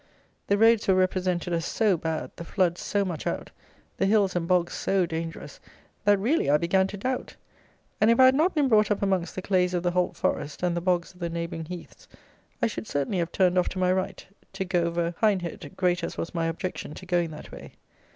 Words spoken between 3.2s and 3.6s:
out;